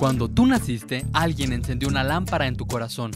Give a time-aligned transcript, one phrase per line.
[0.00, 3.10] Cuando tú naciste, alguien encendió una lámpara en tu corazón.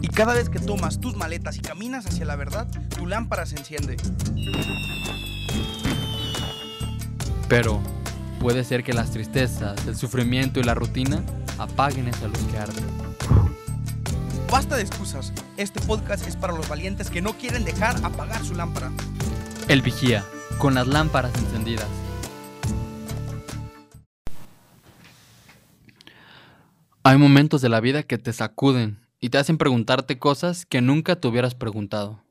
[0.00, 2.66] Y cada vez que tomas tus maletas y caminas hacia la verdad,
[2.96, 3.98] tu lámpara se enciende.
[7.46, 7.82] Pero
[8.40, 11.22] puede ser que las tristezas, el sufrimiento y la rutina
[11.58, 12.80] apaguen esa luz que arde.
[14.50, 15.34] Basta de excusas.
[15.58, 18.90] Este podcast es para los valientes que no quieren dejar apagar su lámpara.
[19.68, 20.24] El vigía,
[20.58, 21.88] con las lámparas encendidas.
[27.04, 31.16] Hay momentos de la vida que te sacuden y te hacen preguntarte cosas que nunca
[31.16, 32.22] te hubieras preguntado.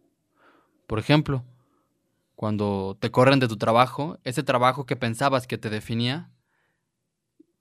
[0.88, 1.44] Por ejemplo,
[2.36, 6.30] cuando te corren de tu trabajo, ese trabajo que pensabas que te definía,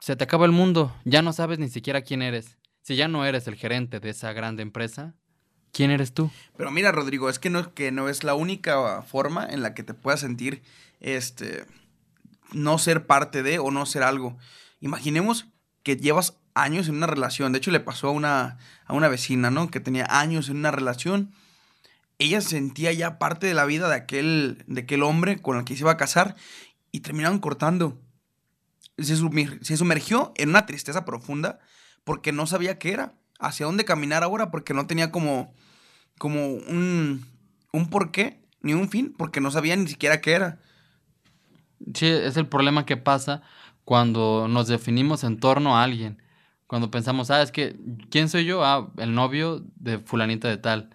[0.00, 2.58] se te acaba el mundo, ya no sabes ni siquiera quién eres.
[2.82, 5.14] Si ya no eres el gerente de esa grande empresa,
[5.76, 6.30] ¿quién eres tú?
[6.56, 9.82] Pero mira, Rodrigo, es que no, que no es la única forma en la que
[9.82, 10.62] te puedas sentir
[11.00, 11.66] este
[12.52, 14.38] no ser parte de o no ser algo.
[14.80, 15.48] Imaginemos
[15.82, 17.52] que llevas años en una relación.
[17.52, 19.70] De hecho, le pasó a una, a una vecina, ¿no?
[19.70, 21.34] Que tenía años en una relación.
[22.18, 25.74] Ella sentía ya parte de la vida de aquel, de aquel hombre con el que
[25.74, 26.36] se iba a casar
[26.90, 28.00] y terminaron cortando.
[28.96, 29.16] Se,
[29.60, 31.58] se sumergió en una tristeza profunda
[32.04, 35.52] porque no sabía qué era, hacia dónde caminar ahora, porque no tenía como,
[36.18, 37.26] como un,
[37.72, 40.58] un porqué ni un fin, porque no sabía ni siquiera qué era.
[41.94, 43.42] Sí, es el problema que pasa
[43.84, 46.20] cuando nos definimos en torno a alguien.
[46.66, 47.76] Cuando pensamos, ah, es que,
[48.10, 48.64] ¿quién soy yo?
[48.64, 50.90] Ah, el novio de fulanita de tal.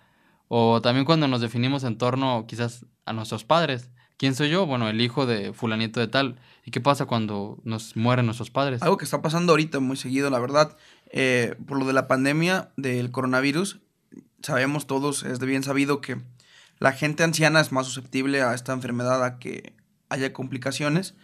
[0.49, 3.89] O también cuando nos definimos en torno quizás a nuestros padres.
[4.17, 4.65] ¿Quién soy yo?
[4.65, 6.35] Bueno, el hijo de fulanito de tal.
[6.65, 8.81] ¿Y qué pasa cuando nos mueren nuestros padres?
[8.83, 10.77] Algo que está pasando ahorita muy seguido, la verdad.
[11.09, 13.79] Eh, por lo de la pandemia del coronavirus,
[14.41, 16.21] sabemos todos, es de bien sabido que
[16.79, 19.75] la gente anciana es más susceptible a esta enfermedad, a que
[20.09, 21.15] haya complicaciones.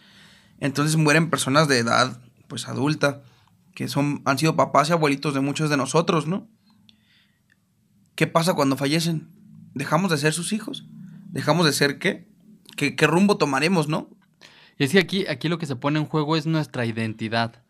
[0.60, 3.22] Entonces mueren personas de edad, pues adulta
[3.74, 6.48] que son, han sido papás y abuelitos de muchos de nosotros, ¿no?
[8.16, 9.28] ¿Qué pasa cuando fallecen?
[9.72, 10.84] ¿Dejamos de ser sus hijos?
[11.30, 12.28] ¿Dejamos de ser qué?
[12.76, 14.10] ¿Qué, rumbo tomaremos, no?
[14.78, 17.62] Y es que aquí, aquí lo que se pone en juego es nuestra identidad.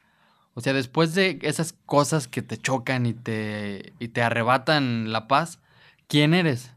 [0.58, 5.28] O sea, después de esas cosas que te chocan y te, y te arrebatan la
[5.28, 5.60] paz,
[6.08, 6.72] ¿quién eres?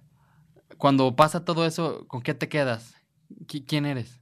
[0.78, 2.94] Cuando pasa todo eso, ¿con qué te quedas?
[3.47, 4.19] ¿Quién eres?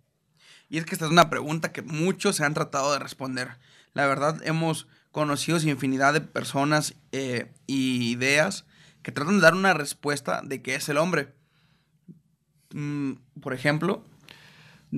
[0.70, 3.58] Y es que esta es una pregunta que muchos se han tratado de responder.
[3.92, 8.64] La verdad, hemos conocidos infinidad de personas eh, y ideas
[9.02, 11.36] que tratan de dar una respuesta de qué es el hombre.
[12.74, 14.06] Mm, por ejemplo.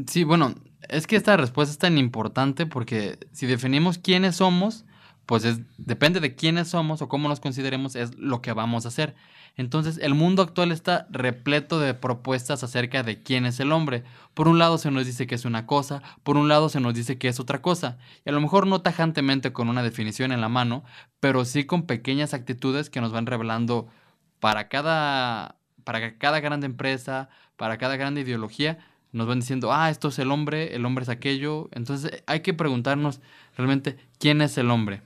[0.06, 0.54] Sí, bueno,
[0.90, 4.86] es que esta respuesta es tan importante porque si definimos quiénes somos,
[5.26, 9.16] pues depende de quiénes somos o cómo nos consideremos, es lo que vamos a hacer.
[9.58, 14.04] Entonces, el mundo actual está repleto de propuestas acerca de quién es el hombre.
[14.34, 16.94] Por un lado se nos dice que es una cosa, por un lado se nos
[16.94, 17.98] dice que es otra cosa.
[18.26, 20.84] Y a lo mejor no tajantemente con una definición en la mano,
[21.20, 23.88] pero sí con pequeñas actitudes que nos van revelando
[24.40, 28.80] para cada, para cada grande empresa, para cada grande ideología,
[29.12, 31.70] nos van diciendo, ah, esto es el hombre, el hombre es aquello.
[31.74, 33.20] Entonces hay que preguntarnos
[33.58, 35.02] realmente quién es el hombre.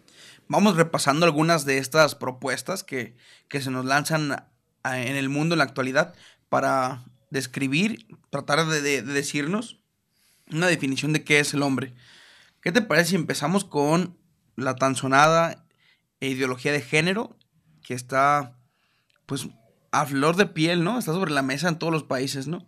[0.47, 3.15] Vamos repasando algunas de estas propuestas que,
[3.49, 4.45] se nos lanzan
[4.83, 6.13] en el mundo en la actualidad
[6.49, 9.79] para describir, tratar de, decirnos
[10.51, 11.95] una definición de qué es el hombre.
[12.61, 14.17] ¿Qué te parece si empezamos con
[14.55, 15.65] la tan sonada
[16.19, 17.35] ideología de género
[17.83, 18.57] que está
[19.25, 19.47] pues
[19.91, 20.99] a flor de piel, ¿no?
[20.99, 22.67] Está sobre la mesa en todos los países, ¿no?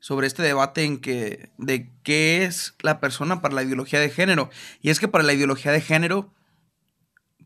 [0.00, 4.48] Sobre este debate en que de qué es la persona para la ideología de género.
[4.80, 6.32] Y es que para la ideología de género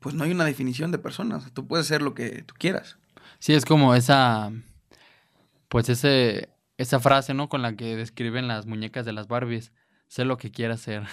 [0.03, 1.41] pues no hay una definición de persona.
[1.55, 2.99] tú puedes ser lo que tú quieras.
[3.39, 4.53] Sí, es como esa,
[5.69, 7.49] pues ese, esa frase, ¿no?
[7.49, 9.73] Con la que describen las muñecas de las Barbies.
[10.09, 11.05] Sé lo que quieras ser.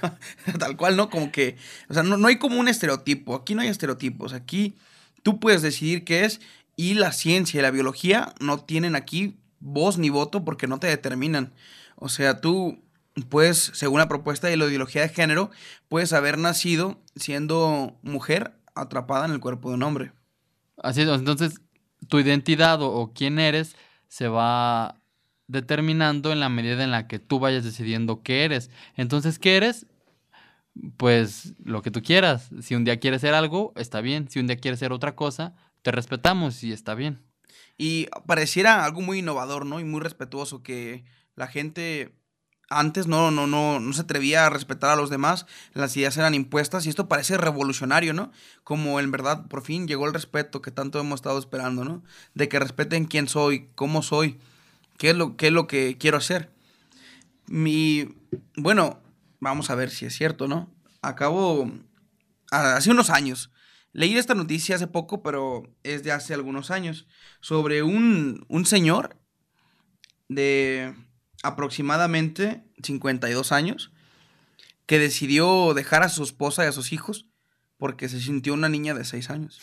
[0.58, 1.10] Tal cual, ¿no?
[1.10, 1.56] Como que,
[1.90, 3.34] o sea, no, no hay como un estereotipo.
[3.34, 4.32] Aquí no hay estereotipos.
[4.32, 4.78] Aquí
[5.22, 6.40] tú puedes decidir qué es
[6.76, 9.36] y la ciencia y la biología no tienen aquí
[9.66, 11.52] voz ni voto porque no te determinan.
[11.96, 12.82] O sea, tú
[13.28, 15.50] pues, según la propuesta de la ideología de género,
[15.88, 20.12] puedes haber nacido siendo mujer atrapada en el cuerpo de un hombre.
[20.82, 21.60] Así es, entonces
[22.08, 23.74] tu identidad o, quién eres
[24.08, 25.00] se va
[25.48, 28.70] determinando en la medida en la que tú vayas decidiendo qué eres.
[28.96, 29.86] Entonces, ¿qué eres?
[30.98, 32.50] Pues lo que tú quieras.
[32.60, 34.28] Si un día quieres ser algo, está bien.
[34.28, 37.25] Si un día quieres ser otra cosa, te respetamos y está bien.
[37.78, 39.80] Y pareciera algo muy innovador, ¿no?
[39.80, 42.14] Y muy respetuoso que la gente
[42.68, 46.34] antes no, no, no, no se atrevía a respetar a los demás, las ideas eran
[46.34, 48.32] impuestas y esto parece revolucionario, ¿no?
[48.64, 52.02] Como en verdad por fin llegó el respeto que tanto hemos estado esperando, ¿no?
[52.34, 54.40] De que respeten quién soy, cómo soy,
[54.98, 56.50] qué es lo, qué es lo que quiero hacer.
[57.46, 58.16] Mi,
[58.56, 59.00] bueno,
[59.38, 60.68] vamos a ver si es cierto, ¿no?
[61.02, 61.70] Acabo,
[62.50, 63.50] hace unos años,
[63.96, 67.06] leí esta noticia hace poco, pero es de hace algunos años,
[67.40, 69.16] sobre un, un señor
[70.28, 70.94] de
[71.42, 73.92] aproximadamente 52 años
[74.84, 77.26] que decidió dejar a su esposa y a sus hijos
[77.78, 79.60] porque se sintió una niña de 6 años.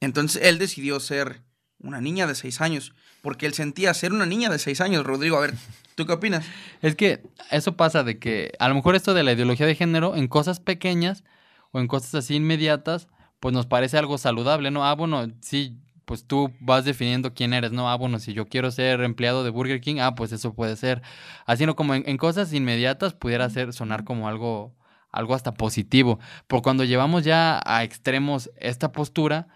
[0.00, 1.42] Entonces él decidió ser
[1.78, 5.06] una niña de 6 años porque él sentía ser una niña de 6 años.
[5.06, 5.54] Rodrigo, a ver,
[5.94, 6.44] ¿tú qué opinas?
[6.82, 7.22] Es que
[7.52, 10.58] eso pasa de que a lo mejor esto de la ideología de género en cosas
[10.58, 11.22] pequeñas
[11.70, 13.08] o en cosas así inmediatas,
[13.40, 14.84] pues nos parece algo saludable, ¿no?
[14.84, 15.78] Ah, bueno, sí,
[16.08, 17.90] pues tú vas definiendo quién eres, ¿no?
[17.90, 21.02] Ah, bueno, si yo quiero ser empleado de Burger King, ah, pues eso puede ser.
[21.46, 24.74] Así no como en, cosas inmediatas pudiera ser sonar como algo,
[25.12, 26.18] algo hasta positivo.
[26.46, 29.48] Pero cuando llevamos ya a extremos esta postura,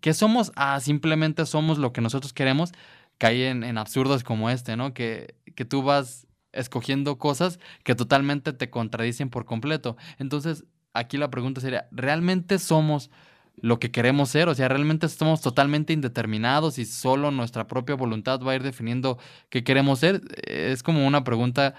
[0.00, 2.72] que somos, ah, simplemente somos lo que nosotros queremos,
[3.18, 4.94] cae en, en absurdos como este, ¿no?
[4.94, 9.96] Que, que tú vas escogiendo cosas que totalmente te contradicen por completo.
[10.18, 13.10] Entonces, aquí la pregunta sería, ¿realmente somos
[13.56, 18.40] lo que queremos ser, o sea, realmente estamos totalmente indeterminados y solo nuestra propia voluntad
[18.40, 19.18] va a ir definiendo
[19.48, 20.22] qué queremos ser.
[20.44, 21.74] Es como una pregunta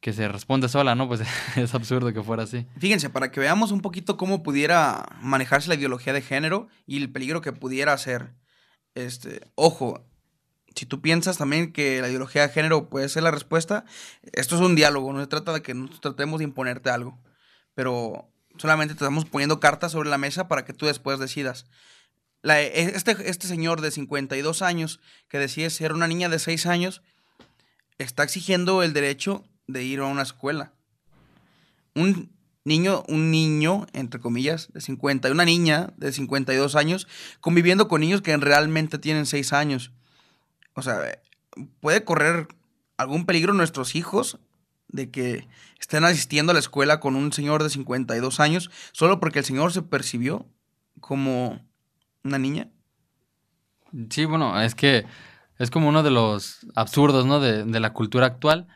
[0.00, 1.08] que se responde sola, ¿no?
[1.08, 1.22] Pues
[1.56, 2.66] es absurdo que fuera así.
[2.78, 7.10] Fíjense, para que veamos un poquito cómo pudiera manejarse la ideología de género y el
[7.10, 8.34] peligro que pudiera ser.
[8.94, 10.04] Este, ojo,
[10.74, 13.84] si tú piensas también que la ideología de género puede ser la respuesta,
[14.32, 17.18] esto es un diálogo, no se trata de que nosotros tratemos de imponerte algo.
[17.74, 21.66] Pero Solamente te estamos poniendo cartas sobre la mesa para que tú después decidas.
[22.44, 27.02] E, este, este señor de 52 años que decide ser una niña de 6 años
[27.98, 30.72] está exigiendo el derecho de ir a una escuela.
[31.94, 32.32] Un
[32.64, 37.08] niño, un niño, entre comillas, de 50, y una niña de 52 años
[37.40, 39.92] conviviendo con niños que realmente tienen 6 años.
[40.74, 41.18] O sea,
[41.80, 42.48] puede correr
[42.96, 44.38] algún peligro nuestros hijos
[44.94, 45.48] de que
[45.80, 49.72] estén asistiendo a la escuela con un señor de 52 años solo porque el señor
[49.72, 50.46] se percibió
[51.00, 51.60] como
[52.22, 52.70] una niña.
[54.10, 55.04] Sí, bueno, es que
[55.58, 57.40] es como uno de los absurdos, ¿no?
[57.40, 58.68] De, de la cultura actual.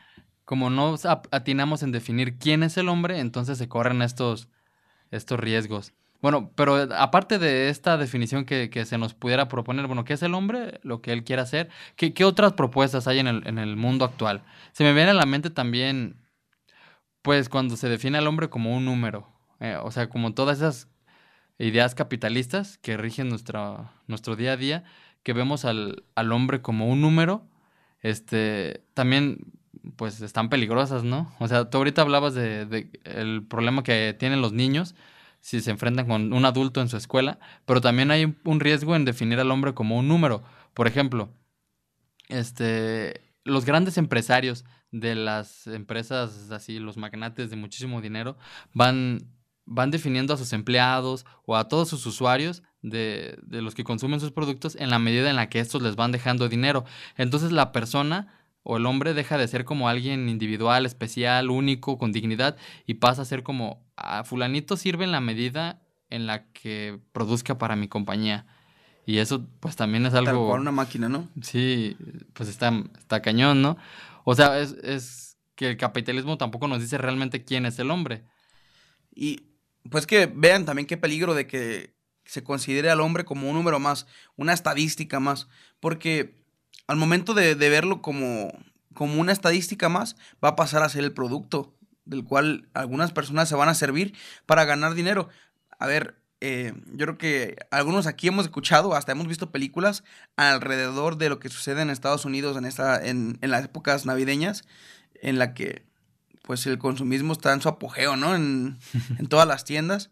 [0.43, 0.95] Como no
[1.31, 4.49] atinamos en definir quién es el hombre, entonces se corren estos,
[5.11, 5.93] estos riesgos.
[6.21, 10.23] Bueno, pero aparte de esta definición que, que, se nos pudiera proponer, bueno, ¿qué es
[10.23, 10.79] el hombre?
[10.83, 11.69] Lo que él quiere hacer.
[11.95, 14.43] ¿Qué, qué otras propuestas hay en el, en el, mundo actual?
[14.73, 16.17] Se me viene a la mente también,
[17.21, 19.27] pues, cuando se define al hombre como un número.
[19.61, 20.89] Eh, o sea, como todas esas
[21.57, 24.83] ideas capitalistas que rigen nuestra, nuestro día a día,
[25.23, 27.47] que vemos al, al hombre como un número,
[28.01, 29.53] este, también,
[29.95, 31.33] pues, están peligrosas, ¿no?
[31.39, 34.95] O sea, tú ahorita hablabas de, de el problema que tienen los niños
[35.41, 39.05] si se enfrentan con un adulto en su escuela, pero también hay un riesgo en
[39.05, 40.43] definir al hombre como un número.
[40.73, 41.29] Por ejemplo,
[42.27, 48.37] este, los grandes empresarios de las empresas así, los magnates de muchísimo dinero,
[48.73, 49.31] van,
[49.65, 54.19] van definiendo a sus empleados o a todos sus usuarios de, de los que consumen
[54.19, 56.85] sus productos en la medida en la que estos les van dejando dinero.
[57.17, 62.11] Entonces la persona o el hombre deja de ser como alguien individual, especial, único, con
[62.11, 66.99] dignidad y pasa a ser como a fulanito sirve en la medida en la que
[67.11, 68.45] produzca para mi compañía.
[69.05, 70.51] Y eso pues también es algo...
[70.51, 71.27] Tal una máquina, ¿no?
[71.41, 71.97] Sí,
[72.33, 73.77] pues está, está cañón, ¿no?
[74.23, 78.23] O sea, es, es que el capitalismo tampoco nos dice realmente quién es el hombre.
[79.13, 79.47] Y
[79.89, 83.79] pues que vean también qué peligro de que se considere al hombre como un número
[83.79, 85.47] más, una estadística más,
[85.79, 86.45] porque
[86.87, 88.53] al momento de, de verlo como,
[88.93, 91.78] como una estadística más, va a pasar a ser el producto
[92.09, 95.29] del cual algunas personas se van a servir para ganar dinero.
[95.77, 100.03] A ver, eh, yo creo que algunos aquí hemos escuchado, hasta hemos visto películas
[100.35, 104.63] alrededor de lo que sucede en Estados Unidos en, esta, en, en las épocas navideñas,
[105.21, 105.85] en la que
[106.41, 108.35] pues el consumismo está en su apogeo, ¿no?
[108.35, 108.79] En,
[109.19, 110.11] en todas las tiendas.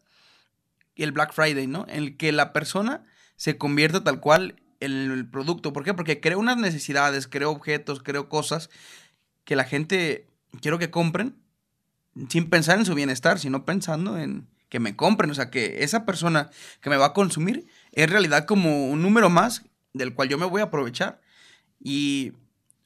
[0.95, 1.85] Y el Black Friday, ¿no?
[1.87, 5.73] En el que la persona se convierte tal cual en el producto.
[5.73, 5.93] ¿Por qué?
[5.93, 8.69] Porque creo unas necesidades, creo objetos, creo cosas
[9.45, 10.27] que la gente
[10.61, 11.35] quiero que compren
[12.29, 15.31] sin pensar en su bienestar, sino pensando en que me compren.
[15.31, 16.49] O sea, que esa persona
[16.81, 20.37] que me va a consumir es en realidad como un número más del cual yo
[20.37, 21.21] me voy a aprovechar.
[21.79, 22.33] Y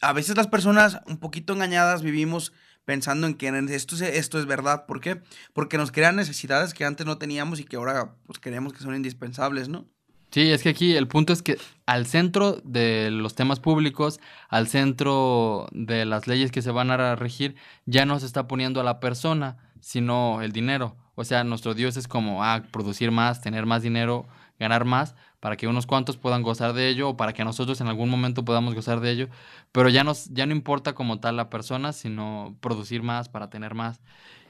[0.02, 2.54] a veces las personas un poquito engañadas vivimos
[2.86, 4.86] pensando en que esto es, esto es verdad.
[4.86, 5.22] ¿Por qué?
[5.54, 8.96] Porque nos crean necesidades que antes no teníamos y que ahora pues creemos que son
[8.96, 9.88] indispensables, ¿no?
[10.32, 14.68] Sí, es que aquí el punto es que al centro de los temas públicos, al
[14.70, 18.86] centro de las leyes que se van a regir, ya no se está poniendo a
[18.86, 20.96] la persona, sino el dinero.
[21.16, 24.26] O sea, nuestro Dios es como, ah, producir más, tener más dinero,
[24.58, 27.88] ganar más para que unos cuantos puedan gozar de ello o para que nosotros en
[27.88, 29.28] algún momento podamos gozar de ello,
[29.74, 33.74] pero ya, nos, ya no importa como tal la persona, sino producir más para tener
[33.74, 34.00] más.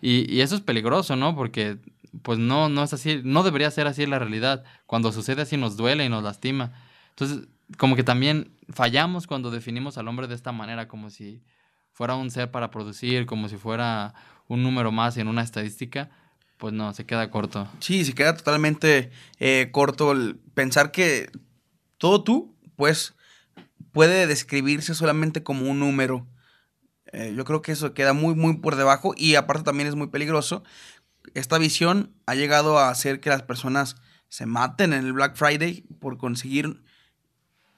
[0.02, 1.36] Y, y eso es peligroso, ¿no?
[1.36, 1.80] Porque
[2.22, 4.63] pues no, no es así, no debería ser así la realidad.
[4.86, 6.74] Cuando sucede así nos duele y nos lastima.
[7.10, 11.41] Entonces, como que también fallamos cuando definimos al hombre de esta manera, como si
[11.91, 14.13] fuera un ser para producir, como si fuera
[14.48, 16.10] un número más en una estadística,
[16.58, 17.68] pues no, se queda corto.
[17.80, 21.32] Sí, se queda totalmente eh, corto el pensar que
[21.98, 23.15] todo tú, pues,
[23.91, 26.27] puede describirse solamente como un número.
[27.13, 30.08] Eh, yo creo que eso queda muy, muy por debajo y aparte también es muy
[30.08, 30.63] peligroso.
[31.34, 33.96] Esta visión ha llegado a hacer que las personas
[34.30, 36.84] se maten en el Black Friday por conseguir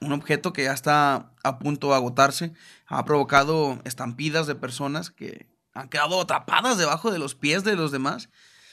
[0.00, 2.52] un objeto que ya está a punto de agotarse.
[2.86, 7.90] Ha provocado estampidas de personas que han quedado atrapadas debajo de los pies de los
[7.90, 8.28] demás.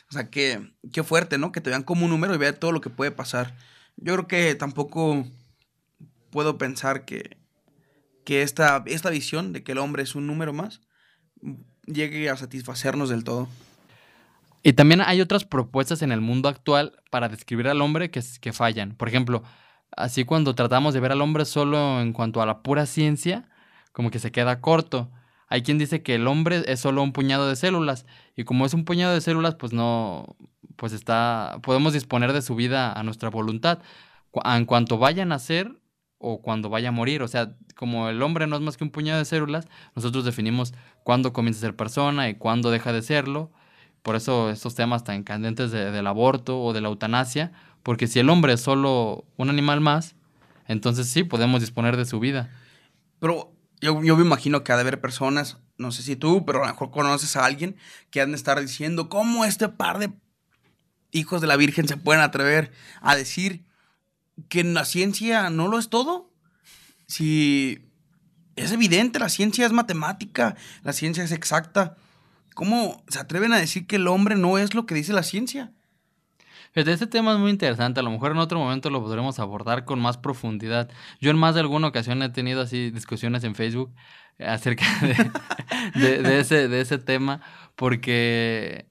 [0.09, 1.51] O sea, que, qué fuerte, ¿no?
[1.51, 3.55] Que te vean como un número y vean todo lo que puede pasar.
[3.97, 5.25] Yo creo que tampoco
[6.31, 7.37] puedo pensar que,
[8.25, 10.81] que esta, esta visión de que el hombre es un número más
[11.85, 13.47] llegue a satisfacernos del todo.
[14.63, 18.53] Y también hay otras propuestas en el mundo actual para describir al hombre que, que
[18.53, 18.95] fallan.
[18.95, 19.43] Por ejemplo,
[19.95, 23.49] así cuando tratamos de ver al hombre solo en cuanto a la pura ciencia,
[23.91, 25.11] como que se queda corto.
[25.47, 28.73] Hay quien dice que el hombre es solo un puñado de células y como es
[28.73, 30.37] un puñado de células, pues no,
[30.77, 33.79] pues está, podemos disponer de su vida a nuestra voluntad
[34.45, 35.77] en cuanto vaya a nacer
[36.17, 37.21] o cuando vaya a morir.
[37.21, 40.73] O sea, como el hombre no es más que un puñado de células, nosotros definimos
[41.03, 43.51] cuándo comienza a ser persona y cuándo deja de serlo.
[44.01, 47.51] Por eso estos temas tan candentes del aborto o de la eutanasia,
[47.83, 50.15] porque si el hombre es solo un animal más,
[50.67, 52.49] entonces sí podemos disponer de su vida.
[53.19, 56.67] Pero yo, me imagino que ha de haber personas, no sé si tú, pero a
[56.67, 57.75] lo mejor conoces a alguien
[58.09, 60.11] que han de estar diciendo cómo este par de
[61.11, 63.65] hijos de la Virgen se pueden atrever a decir
[64.49, 66.31] que la ciencia no lo es todo.
[67.07, 67.91] Si
[68.55, 71.97] es evidente, la ciencia es matemática, la ciencia es exacta.
[72.53, 75.71] ¿Cómo se atreven a decir que el hombre no es lo que dice la ciencia?
[76.73, 79.99] Este tema es muy interesante, a lo mejor en otro momento lo podremos abordar con
[79.99, 80.89] más profundidad.
[81.19, 83.93] Yo en más de alguna ocasión he tenido así discusiones en Facebook
[84.39, 84.85] acerca
[85.95, 87.41] de, ese, de ese tema,
[87.75, 88.85] porque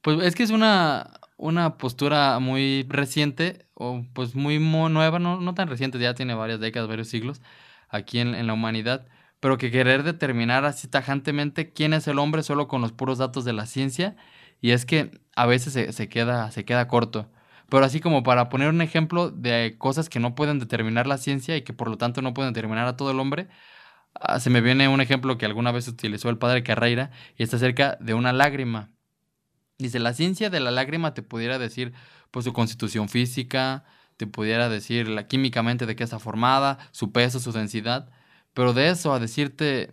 [0.00, 5.54] pues es que es una, una postura muy reciente, o pues muy nueva, no, no
[5.54, 7.42] tan reciente, ya tiene varias décadas, varios siglos,
[7.88, 9.08] aquí en, en la humanidad,
[9.40, 13.44] pero que querer determinar así tajantemente quién es el hombre solo con los puros datos
[13.44, 14.16] de la ciencia,
[14.60, 17.30] y es que a veces se, queda, se queda corto.
[17.68, 21.56] Pero así como para poner un ejemplo de cosas que no pueden determinar la ciencia
[21.56, 23.48] y que por lo tanto no pueden determinar a todo el hombre,
[24.14, 27.56] ah, se me viene un ejemplo que alguna vez utilizó el padre Carreira y está
[27.56, 28.90] acerca de una lágrima.
[29.78, 31.92] Dice, la ciencia de la lágrima te pudiera decir
[32.30, 33.84] pues su constitución física,
[34.16, 38.10] te pudiera decir la, químicamente de qué está formada, su peso, su densidad,
[38.56, 39.92] pero de eso a decirte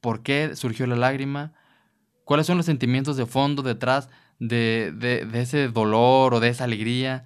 [0.00, 1.54] por qué surgió la lágrima,
[2.22, 4.08] cuáles son los sentimientos de fondo detrás
[4.38, 7.24] de, de, ese dolor o de esa alegría,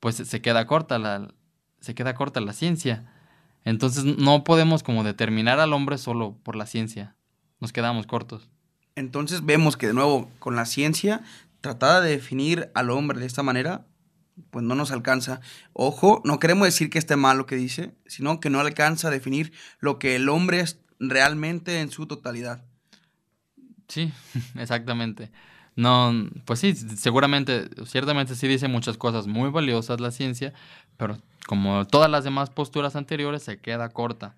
[0.00, 1.32] pues se queda corta la,
[1.78, 3.08] se queda corta la ciencia.
[3.62, 7.14] Entonces no podemos como determinar al hombre solo por la ciencia.
[7.60, 8.50] Nos quedamos cortos.
[8.96, 11.22] Entonces vemos que de nuevo con la ciencia
[11.60, 13.86] tratada de definir al hombre de esta manera,
[14.50, 15.40] pues no nos alcanza.
[15.72, 19.10] Ojo, no queremos decir que esté mal lo que dice, sino que no alcanza a
[19.10, 22.64] definir lo que el hombre es realmente en su totalidad.
[23.88, 24.12] Sí,
[24.56, 25.30] exactamente.
[25.74, 26.12] No,
[26.46, 30.54] pues sí, seguramente, ciertamente sí dice muchas cosas muy valiosas la ciencia,
[30.96, 34.34] pero como todas las demás posturas anteriores, se queda corta.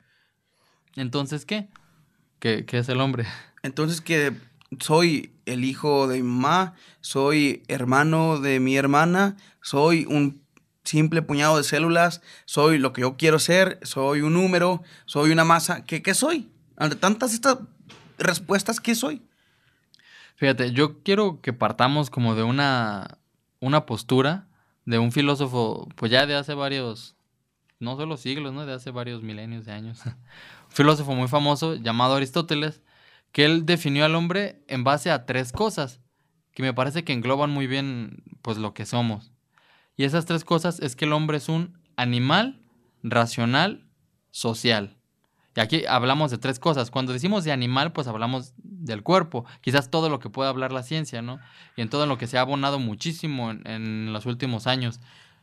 [0.96, 1.68] Entonces, ¿qué?
[2.40, 3.26] ¿Qué, qué es el hombre?
[3.62, 4.32] Entonces, que
[4.80, 10.42] soy el hijo de mi mamá, soy hermano de mi hermana, soy un
[10.84, 15.44] simple puñado de células, soy lo que yo quiero ser, soy un número, soy una
[15.44, 15.84] masa.
[15.84, 16.50] ¿Qué, qué soy?
[16.76, 17.58] Ante tantas estas
[18.18, 19.22] respuestas, ¿qué soy?
[20.36, 23.18] Fíjate, yo quiero que partamos como de una,
[23.60, 24.46] una postura
[24.84, 27.16] de un filósofo, pues ya de hace varios,
[27.78, 28.64] no solo siglos, ¿no?
[28.64, 30.00] De hace varios milenios de años.
[30.06, 32.80] un filósofo muy famoso llamado Aristóteles,
[33.38, 36.00] que él definió al hombre en base a tres cosas,
[36.50, 39.30] que me parece que engloban muy bien, pues, lo que somos.
[39.96, 42.60] Y esas tres cosas es que el hombre es un animal,
[43.04, 43.86] racional,
[44.32, 44.96] social.
[45.54, 46.90] Y aquí hablamos de tres cosas.
[46.90, 49.44] Cuando decimos de animal, pues hablamos del cuerpo.
[49.60, 51.38] Quizás todo lo que puede hablar la ciencia, ¿no?
[51.76, 54.98] Y en todo lo que se ha abonado muchísimo en, los últimos años.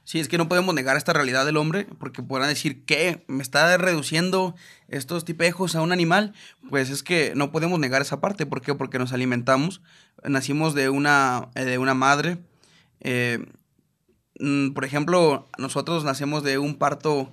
[0.05, 3.43] Sí, es que no podemos negar esta realidad del hombre, porque podrán decir que me
[3.43, 4.55] está reduciendo
[4.87, 6.33] estos tipejos a un animal.
[6.69, 8.45] Pues es que no podemos negar esa parte.
[8.45, 8.73] ¿Por qué?
[8.75, 9.81] Porque nos alimentamos.
[10.23, 12.37] Nacimos de una, eh, de una madre.
[13.01, 13.45] Eh,
[14.39, 17.31] mm, por ejemplo, nosotros nacemos de un parto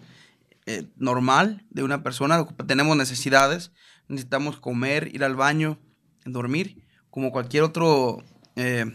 [0.65, 3.73] eh, normal de una persona, tenemos necesidades,
[4.07, 5.77] necesitamos comer, ir al baño,
[6.25, 8.23] dormir, como cualquier otro
[8.55, 8.87] eh,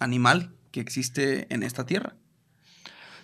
[0.00, 2.16] animal que existe en esta tierra.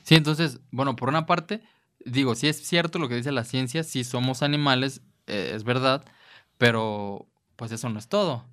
[0.07, 1.63] Sí, entonces, bueno, por una parte,
[2.05, 6.05] digo, si es cierto lo que dice la ciencia, sí somos animales, eh, es verdad,
[6.59, 8.47] pero pues eso no es todo.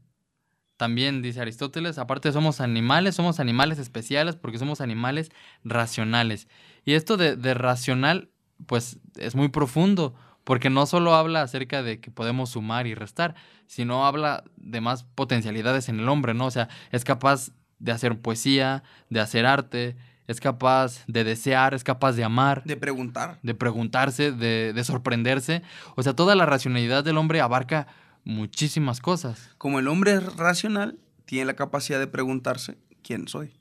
[0.77, 5.31] También dice Aristóteles, aparte somos animales, somos animales especiales porque somos animales
[5.63, 6.47] racionales.
[6.85, 8.31] Y esto de, de racional,
[8.65, 13.35] pues es muy profundo, porque no solo habla acerca de que podemos sumar y restar,
[13.67, 16.47] sino habla de más potencialidades en el hombre, ¿no?
[16.47, 19.95] O sea, es capaz de hacer poesía, de hacer arte,
[20.27, 22.63] es capaz de desear, es capaz de amar.
[22.63, 23.39] De preguntar.
[23.43, 25.61] De preguntarse, de, de sorprenderse.
[25.95, 27.87] O sea, toda la racionalidad del hombre abarca
[28.23, 29.49] muchísimas cosas.
[29.57, 33.53] Como el hombre es racional, tiene la capacidad de preguntarse quién soy.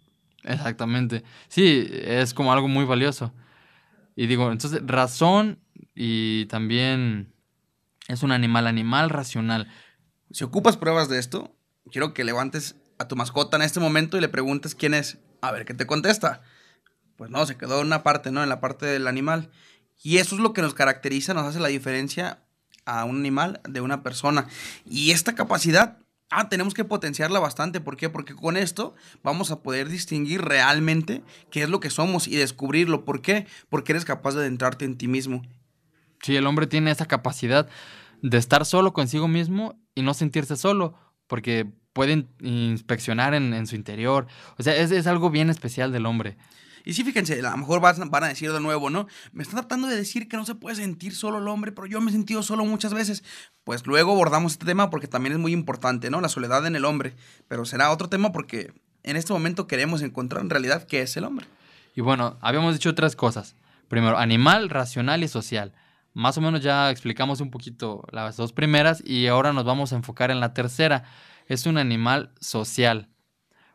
[0.45, 1.23] Exactamente.
[1.49, 3.33] Sí, es como algo muy valioso.
[4.15, 5.59] Y digo, entonces, razón
[5.95, 7.33] y también
[8.09, 9.69] es un animal, animal racional.
[10.31, 11.55] Si ocupas pruebas de esto,
[11.91, 15.19] quiero que levantes a tu mascota en este momento y le preguntes quién es.
[15.41, 16.43] A ver qué te contesta.
[17.17, 18.43] Pues no, se quedó en una parte, ¿no?
[18.43, 19.51] En la parte del animal.
[20.03, 22.41] Y eso es lo que nos caracteriza, nos hace la diferencia
[22.85, 24.49] a un animal de una persona.
[24.85, 25.99] Y esta capacidad,
[26.31, 27.81] ah, tenemos que potenciarla bastante.
[27.81, 28.09] ¿Por qué?
[28.09, 33.05] Porque con esto vamos a poder distinguir realmente qué es lo que somos y descubrirlo.
[33.05, 33.47] ¿Por qué?
[33.69, 35.43] Porque eres capaz de adentrarte en ti mismo.
[36.23, 37.69] Sí, el hombre tiene esa capacidad
[38.23, 40.95] de estar solo consigo mismo y no sentirse solo,
[41.27, 44.27] porque puede inspeccionar en, su interior.
[44.57, 46.39] O sea, es, es algo bien especial del hombre.
[46.85, 49.07] Y sí, fíjense, a lo mejor van, a decir de nuevo, ¿no?
[49.33, 52.01] Me están tratando de decir que no se puede sentir solo el hombre, pero yo
[52.01, 53.23] me he sentido solo muchas veces.
[53.65, 56.21] Pues luego abordamos este tema porque también es muy importante, ¿no?
[56.21, 57.15] La soledad en el hombre.
[57.49, 58.73] Pero será otro tema porque
[59.03, 61.47] en este momento queremos encontrar en realidad qué es el hombre.
[61.95, 63.55] Y bueno, habíamos dicho tres cosas.
[63.89, 65.73] Primero, animal, racional y social.
[66.15, 69.97] Más o menos ya explicamos un poquito las dos primeras y ahora nos vamos a
[69.97, 71.05] enfocar en la tercera.
[71.47, 73.09] Es un animal social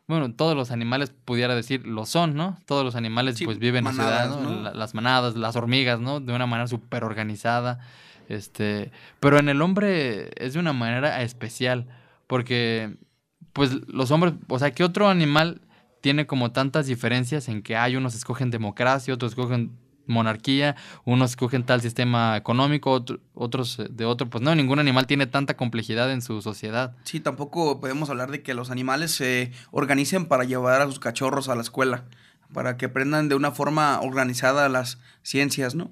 [0.07, 2.57] bueno, todos los animales pudiera decir lo son, ¿no?
[2.65, 4.71] Todos los animales pues viven en ciudad, ¿no?
[4.71, 6.21] Las manadas, las hormigas, ¿no?
[6.21, 7.79] De una manera súper organizada.
[8.29, 11.87] Este, pero en el hombre es de una manera especial,
[12.25, 12.95] porque
[13.51, 15.61] pues los hombres, o sea, ¿qué otro animal
[16.01, 21.63] tiene como tantas diferencias en que hay unos escogen democracia, otros escogen monarquía, unos escogen
[21.63, 26.41] tal sistema económico, otros de otro, pues no, ningún animal tiene tanta complejidad en su
[26.41, 26.95] sociedad.
[27.03, 31.49] Sí, tampoco podemos hablar de que los animales se organicen para llevar a sus cachorros
[31.49, 32.05] a la escuela,
[32.53, 35.91] para que aprendan de una forma organizada las ciencias, ¿no?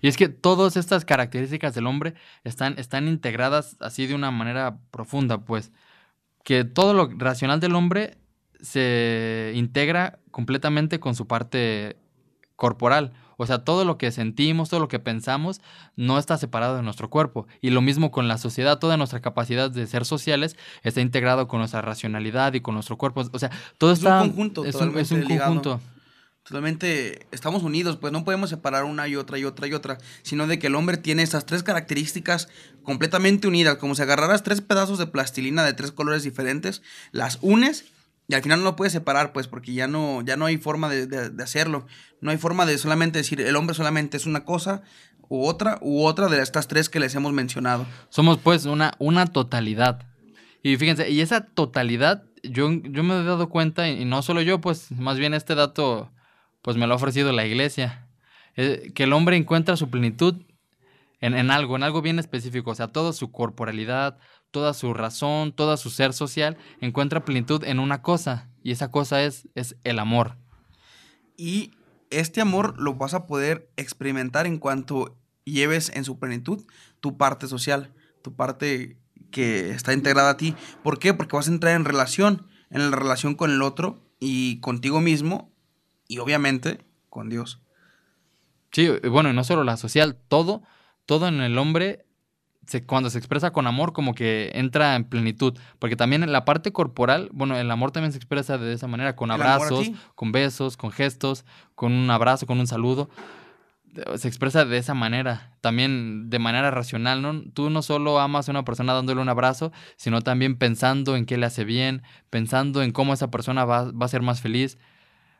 [0.00, 4.78] Y es que todas estas características del hombre están, están integradas así de una manera
[4.90, 5.72] profunda, pues,
[6.42, 8.18] que todo lo racional del hombre
[8.60, 11.96] se integra completamente con su parte
[12.56, 13.12] corporal.
[13.36, 15.60] O sea, todo lo que sentimos, todo lo que pensamos,
[15.96, 17.46] no está separado de nuestro cuerpo.
[17.60, 21.60] Y lo mismo con la sociedad, toda nuestra capacidad de ser sociales está integrado con
[21.60, 23.24] nuestra racionalidad y con nuestro cuerpo.
[23.32, 24.22] O sea, todo está...
[24.22, 25.80] Un conjunto, es un, es un conjunto.
[26.44, 30.46] Totalmente, estamos unidos, pues no podemos separar una y otra y otra y otra, sino
[30.46, 32.50] de que el hombre tiene estas tres características
[32.82, 37.86] completamente unidas, como si agarraras tres pedazos de plastilina de tres colores diferentes, las unes
[38.26, 40.88] y al final no lo puedes separar, pues, porque ya no, ya no hay forma
[40.88, 41.86] de, hacerlo.
[42.20, 44.82] No hay forma de solamente decir el hombre solamente es una cosa
[45.28, 47.86] u otra, u otra de estas tres que les hemos mencionado.
[48.08, 50.06] Somos, pues, una, una totalidad.
[50.62, 54.60] Y fíjense, y esa totalidad, yo, yo me he dado cuenta, y no solo yo,
[54.60, 56.10] pues, más bien este dato,
[56.62, 58.06] pues, me lo ha ofrecido la iglesia.
[58.56, 60.36] Eh, que el hombre encuentra su plenitud
[61.20, 62.70] en, en algo, en algo bien específico.
[62.70, 64.16] O sea, toda su corporalidad,
[64.54, 69.24] toda su razón, todo su ser social, encuentra plenitud en una cosa, y esa cosa
[69.24, 70.36] es, es el amor.
[71.36, 71.72] Y
[72.10, 76.64] este amor lo vas a poder experimentar en cuanto lleves en su plenitud
[77.00, 78.96] tu parte social, tu parte
[79.32, 80.54] que está integrada a ti.
[80.84, 81.14] ¿Por qué?
[81.14, 85.52] Porque vas a entrar en relación, en la relación con el otro y contigo mismo
[86.06, 87.60] y obviamente con Dios.
[88.70, 90.62] Sí, bueno, y no solo la social, todo,
[91.06, 92.03] todo en el hombre
[92.86, 95.58] cuando se expresa con amor, como que entra en plenitud.
[95.78, 99.16] Porque también en la parte corporal, bueno, el amor también se expresa de esa manera,
[99.16, 103.10] con abrazos, con besos, con gestos, con un abrazo, con un saludo.
[104.16, 107.42] Se expresa de esa manera, también de manera racional, ¿no?
[107.52, 111.36] Tú no solo amas a una persona dándole un abrazo, sino también pensando en qué
[111.36, 114.78] le hace bien, pensando en cómo esa persona va, va a ser más feliz.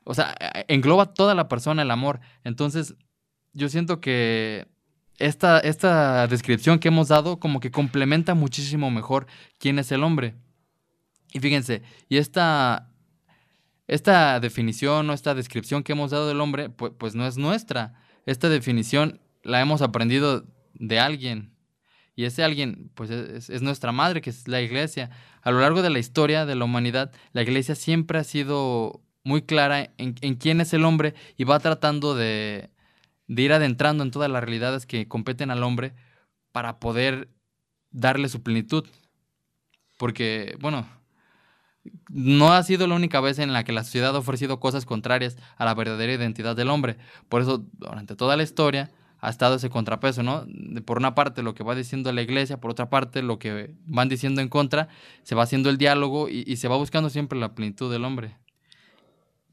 [0.05, 0.35] O sea,
[0.69, 2.21] engloba toda la persona el amor.
[2.45, 2.95] Entonces,
[3.55, 4.69] yo siento que
[5.19, 9.27] esta, esta descripción que hemos dado como que complementa muchísimo mejor
[9.59, 10.35] quién es el hombre.
[11.33, 12.91] Y fíjense, y esta,
[13.87, 17.95] esta definición o esta descripción que hemos dado del hombre, pues, pues no es nuestra.
[18.27, 21.53] Esta definición la hemos aprendido de alguien.
[22.17, 25.11] Y ese alguien, pues es, es, nuestra madre, que es la iglesia.
[25.43, 29.43] A lo largo de la historia de la humanidad, la iglesia siempre ha sido muy
[29.43, 32.71] clara en quién es el hombre y va tratando de,
[33.27, 35.95] de ir adentrando en todas las realidades que competen al hombre
[36.53, 37.29] para poder
[37.91, 38.87] darle su plenitud.
[39.99, 40.87] Porque, bueno,
[42.09, 45.37] no ha sido la única vez en la que la sociedad ha ofrecido cosas contrarias
[45.57, 46.97] a la verdadera identidad del hombre.
[47.29, 50.47] Por eso, durante toda la historia, ha estado ese contrapeso, ¿no?
[50.85, 54.09] Por una parte lo que va diciendo la iglesia, por otra parte lo que van
[54.09, 54.89] diciendo en contra,
[55.23, 58.37] se va haciendo el diálogo y, se va buscando siempre la plenitud del hombre.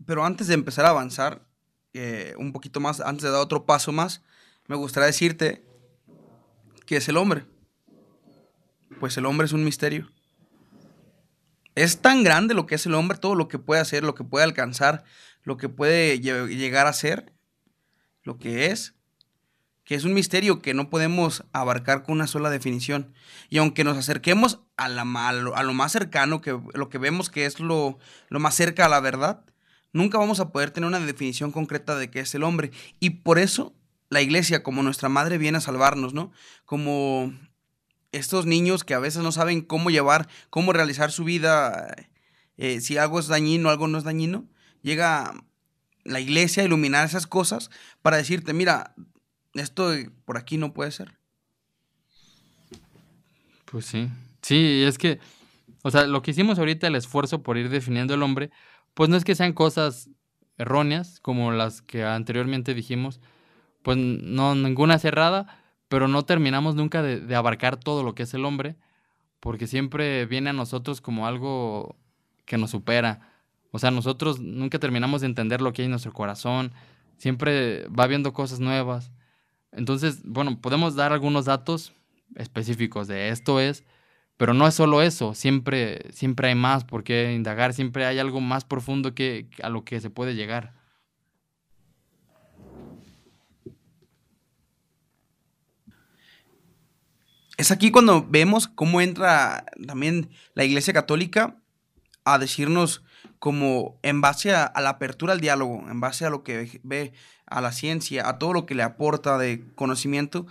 [0.06, 1.46] Pero antes de empezar a avanzar
[1.94, 4.22] eh, un poquito más, antes de dar otro paso más,
[4.68, 5.66] me gustaría decirte
[6.86, 7.46] que es el hombre.
[9.00, 10.10] Pues el hombre es un misterio.
[11.76, 14.24] Es tan grande lo que es el hombre, todo lo que puede hacer, lo que
[14.24, 15.04] puede alcanzar,
[15.44, 17.34] lo que puede llegar a ser,
[18.24, 18.94] lo que es,
[19.84, 23.14] que es un misterio que no podemos abarcar con una sola definición.
[23.50, 27.46] Y aunque nos acerquemos a, la, a, lo, más cercano, que lo que vemos que
[27.46, 27.98] es lo,
[28.30, 29.46] lo más cerca a la verdad,
[29.94, 32.72] nunca vamos a poder tener una definición concreta de qué es el hombre.
[33.00, 33.74] Y por eso
[34.10, 36.32] la iglesia, como nuestra madre, viene a salvarnos, ¿no?
[36.66, 37.34] Como
[38.12, 41.96] estos niños que a veces no saben cómo llevar, cómo realizar su vida,
[42.58, 44.46] eh, si algo es dañino, algo no es dañino,
[44.82, 45.34] llega
[46.04, 47.70] la iglesia a iluminar esas cosas
[48.02, 48.94] para decirte, mira,
[49.54, 49.94] esto
[50.26, 51.18] por aquí no puede ser.
[53.66, 54.10] Pues sí,
[54.42, 55.20] sí, es que,
[55.84, 58.52] o sea, lo que hicimos ahorita, el esfuerzo por ir definiendo el hombre,
[58.94, 60.10] pues no es que sean cosas
[60.58, 63.20] erróneas como las que anteriormente dijimos,
[63.82, 68.46] pues no, ninguna cerrada, pero no terminamos nunca de, abarcar todo lo que es el
[68.46, 68.76] hombre,
[69.40, 71.96] porque siempre viene a nosotros como algo
[72.46, 73.32] que nos supera.
[73.72, 76.74] O sea, nosotros nunca terminamos de entender lo que hay en nuestro corazón,
[77.18, 79.12] siempre va viendo cosas nuevas.
[79.72, 81.94] Entonces, bueno, podemos dar algunos datos
[82.36, 83.84] específicos de esto es,
[84.42, 88.42] pero no es solo eso, siempre, siempre hay más por qué indagar, siempre hay algo
[88.42, 90.74] más profundo que, a lo que se puede llegar.
[97.56, 101.62] Es aquí cuando vemos cómo entra también la Iglesia Católica
[102.26, 103.04] a decirnos
[103.38, 107.14] como en base a, la apertura al diálogo, en base a lo que ve
[107.46, 110.48] a la ciencia, a todo lo que le aporta de conocimiento,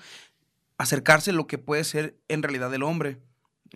[0.78, 3.18] acercarse a lo que puede ser en realidad el hombre,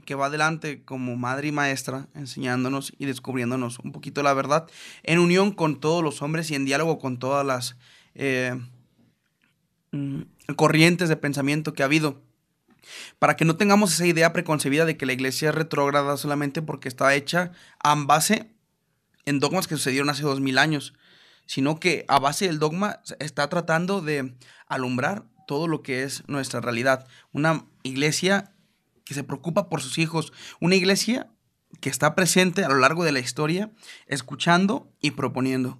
[0.04, 4.68] que va adelante como madre y maestra, enseñándonos y descubriéndonos un poquito la verdad,
[5.02, 7.76] en unión con todos los hombres y en diálogo con todas las
[8.14, 8.61] eh,
[9.92, 10.22] mm,
[10.57, 12.22] corrientes de pensamiento que ha habido
[13.18, 16.88] para que no tengamos esa idea preconcebida de que la iglesia es retrógrada solamente porque
[16.88, 17.52] está hecha
[17.83, 18.50] a base
[19.24, 20.94] en dogmas que sucedieron hace dos mil años,
[21.46, 24.35] sino que a base del dogma está tratando de
[24.66, 27.07] alumbrar todo lo que es nuestra realidad.
[27.33, 28.54] Una iglesia
[29.05, 31.31] que se preocupa por sus hijos, una iglesia
[31.81, 33.71] que está presente a lo largo de la historia,
[34.07, 35.79] escuchando y proponiendo.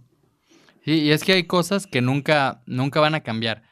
[0.85, 3.63] y es que hay cosas que nunca, nunca van a cambiar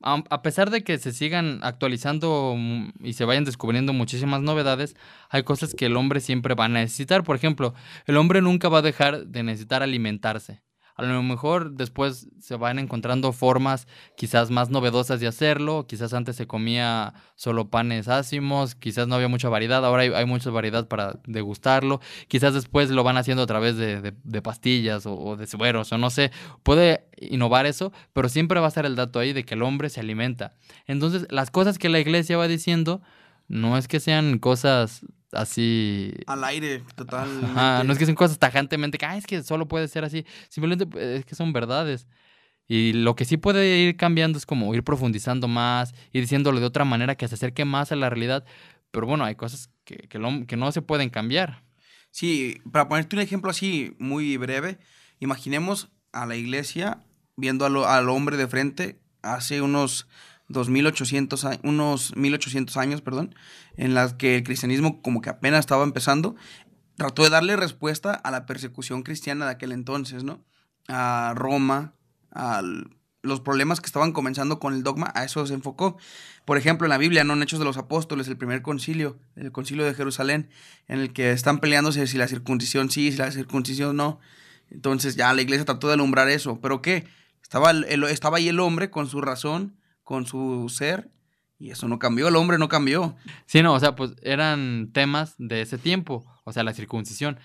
[0.00, 4.96] a pesar de que se sigan actualizando mm, y se vayan descubriendo muchísimas novedades,
[5.28, 7.24] hay cosas que el hombre siempre va a necesitar.
[7.24, 7.74] Por ejemplo,
[8.06, 10.62] el hombre nunca va a dejar de necesitar alimentarse.
[10.98, 15.86] A lo mejor después se van encontrando formas quizás más novedosas de hacerlo.
[15.86, 20.50] Quizás antes se comía solo panes ácimos, quizás no había mucha variedad, ahora hay, mucha
[20.50, 22.00] variedad para degustarlo.
[22.26, 26.32] Quizás después lo van haciendo a través de, pastillas o, de sueros o no sé.
[26.64, 29.90] Puede innovar eso, pero siempre va a estar el dato ahí de que el hombre
[29.90, 30.54] se alimenta.
[30.88, 33.02] Entonces, las cosas que la iglesia va diciendo
[33.46, 36.12] no es que sean cosas así.
[36.26, 37.28] Al aire, total.
[37.86, 40.24] no es que sean cosas tajantemente que, es que solo puede ser así.
[40.48, 42.06] Simplemente pues, es que son verdades.
[42.66, 46.66] Y lo que sí puede ir cambiando es como ir profundizando más, ir diciéndolo de
[46.66, 48.44] otra manera que se acerque más a la realidad.
[48.90, 51.62] Pero bueno, hay cosas que, que, que no se pueden cambiar.
[52.10, 54.78] Sí, para ponerte un ejemplo así muy breve,
[55.20, 57.04] imaginemos a la iglesia
[57.36, 60.08] viendo al hombre de frente hace unos
[60.48, 63.34] 2800, unos 1800 años, perdón,
[63.76, 66.36] en las que el cristianismo como que apenas estaba empezando,
[66.96, 70.44] trató de darle respuesta a la persecución cristiana de aquel entonces, ¿no?
[70.88, 71.94] A Roma,
[72.32, 72.62] a
[73.22, 75.98] los problemas que estaban comenzando con el dogma, a eso se enfocó.
[76.44, 77.34] Por ejemplo, en la Biblia, ¿no?
[77.34, 80.48] En Hechos de los Apóstoles, el primer concilio, el concilio de Jerusalén,
[80.86, 84.18] en el que están peleándose si la circuncisión sí, si la circuncisión no.
[84.70, 86.60] Entonces ya la iglesia trató de alumbrar eso.
[86.60, 87.06] ¿Pero qué?
[87.42, 89.76] Estaba, estaba ahí el hombre con su razón,
[90.08, 91.10] con su ser
[91.58, 93.14] y eso no cambió, el hombre no cambió.
[93.44, 97.38] Sí, no, o sea, pues eran temas de ese tiempo, o sea, la circuncisión.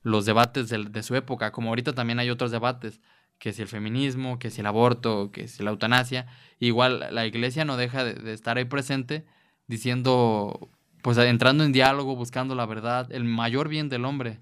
[0.00, 3.02] los debates de, de, su época, como ahorita también hay otros debates,
[3.38, 6.26] que si el feminismo, que si el aborto, que si la eutanasia,
[6.58, 9.26] igual la iglesia no deja de, de estar ahí presente
[9.66, 10.70] diciendo,
[11.02, 14.40] pues entrando en diálogo, buscando la verdad, el mayor bien del hombre.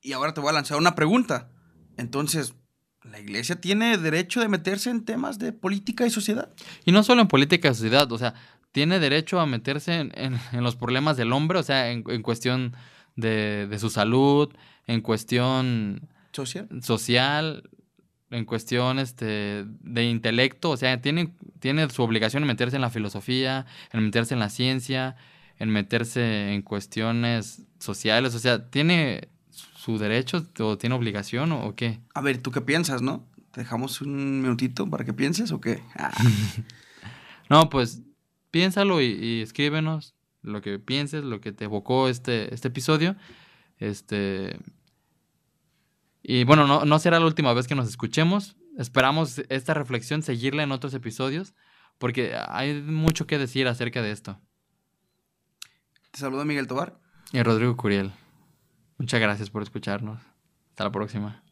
[0.00, 1.50] Y ahora te voy a lanzar una pregunta.
[1.98, 2.54] Entonces,
[3.10, 6.50] ¿la iglesia tiene derecho de meterse en temas de política y sociedad?
[6.84, 8.34] Y no solo en política y sociedad, o sea,
[8.72, 12.22] tiene derecho a meterse en, en, en los problemas del hombre, o sea, en, en
[12.22, 12.74] cuestión
[13.16, 14.52] de, de, su salud,
[14.86, 17.70] en cuestión social, social
[18.30, 22.90] en cuestión este, de intelecto, o sea, tiene, tiene su obligación en meterse en la
[22.90, 25.14] filosofía, en meterse en la ciencia,
[25.58, 29.28] en meterse en cuestiones sociales, o sea, tiene
[29.84, 32.00] su derecho o tiene obligación o, o qué?
[32.14, 33.28] A ver, ¿tú qué piensas, no?
[33.50, 35.82] ¿Te dejamos un minutito para que pienses o qué?
[35.96, 36.10] Ah.
[37.50, 38.00] no, pues
[38.50, 43.16] piénsalo y, y, escríbenos lo que pienses, lo que te evocó este, este episodio.
[43.78, 44.58] Este.
[46.22, 48.56] Y bueno, no, no será la última vez que nos escuchemos.
[48.78, 51.54] Esperamos esta reflexión seguirla en otros episodios,
[51.98, 54.40] porque hay mucho que decir acerca de esto.
[56.10, 56.98] Te saluda Miguel Tobar.
[57.32, 58.12] Y Rodrigo Curiel.
[58.98, 60.20] Muchas gracias por escucharnos.
[60.70, 61.43] Hasta la próxima.